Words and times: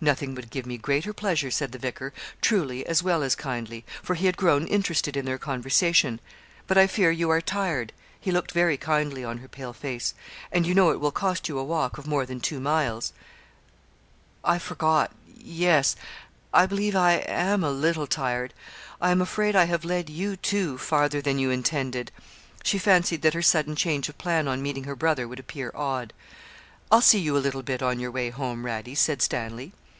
'Nothing 0.00 0.36
would 0.36 0.50
give 0.50 0.64
me 0.64 0.78
greater 0.78 1.12
pleasure,' 1.12 1.50
said 1.50 1.72
the 1.72 1.76
vicar, 1.78 2.12
truly 2.40 2.86
as 2.86 3.02
well 3.02 3.20
as 3.20 3.34
kindly, 3.34 3.84
for 4.00 4.14
he 4.14 4.26
had 4.26 4.36
grown 4.36 4.64
interested 4.68 5.16
in 5.16 5.24
their 5.24 5.38
conversation; 5.38 6.20
'but 6.68 6.78
I 6.78 6.86
fear 6.86 7.10
you 7.10 7.30
are 7.30 7.40
tired' 7.40 7.92
he 8.20 8.30
looked 8.30 8.52
very 8.52 8.76
kindly 8.76 9.24
on 9.24 9.38
her 9.38 9.48
pale 9.48 9.72
face 9.72 10.14
'and 10.52 10.64
you 10.64 10.72
know 10.72 10.90
it 10.92 11.00
will 11.00 11.10
cost 11.10 11.48
you 11.48 11.58
a 11.58 11.64
walk 11.64 11.98
of 11.98 12.06
more 12.06 12.24
than 12.24 12.38
two 12.38 12.60
miles.' 12.60 13.12
'I 14.44 14.60
forgot 14.60 15.10
yes 15.36 15.96
I 16.54 16.64
believe 16.64 16.94
I 16.94 17.14
am 17.26 17.64
a 17.64 17.70
little 17.72 18.06
tired; 18.06 18.54
I'm 19.00 19.20
afraid 19.20 19.56
I 19.56 19.64
have 19.64 19.84
led 19.84 20.08
you, 20.08 20.36
too, 20.36 20.78
farther 20.78 21.20
than 21.20 21.40
you 21.40 21.50
intended.' 21.50 22.12
She 22.62 22.78
fancied 22.78 23.22
that 23.22 23.34
her 23.34 23.42
sudden 23.42 23.74
change 23.74 24.08
of 24.08 24.16
plan 24.16 24.46
on 24.46 24.62
meeting 24.62 24.84
her 24.84 24.94
brother 24.94 25.26
would 25.26 25.40
appear 25.40 25.72
odd. 25.74 26.12
'I'll 26.92 27.00
see 27.00 27.18
you 27.18 27.36
a 27.36 27.42
little 27.42 27.64
bit 27.64 27.82
on 27.82 27.98
your 27.98 28.12
way 28.12 28.30
home, 28.30 28.64
Radie,' 28.64 28.94
said 28.96 29.20
Stanley. 29.20 29.72